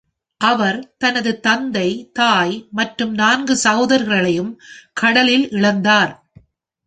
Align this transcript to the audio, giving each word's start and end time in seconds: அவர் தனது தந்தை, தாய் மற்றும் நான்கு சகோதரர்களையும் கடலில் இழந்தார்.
அவர் 0.41 0.77
தனது 0.97 1.31
தந்தை, 1.39 1.89
தாய் 2.11 2.55
மற்றும் 2.71 3.13
நான்கு 3.13 3.55
சகோதரர்களையும் 3.55 4.51
கடலில் 4.93 5.45
இழந்தார். 5.49 6.13